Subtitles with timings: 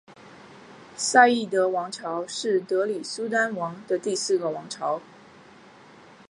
[0.97, 4.99] 赛义德王朝是德里苏丹国第四个王朝。